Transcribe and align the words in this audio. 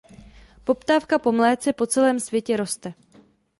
Poptávka 0.63 1.19
po 1.19 1.31
mléce 1.31 1.73
po 1.73 1.85
celém 1.87 2.19
světě 2.19 2.57
roste. 2.57 2.93